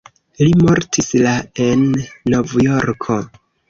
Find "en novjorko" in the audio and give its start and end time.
1.69-3.25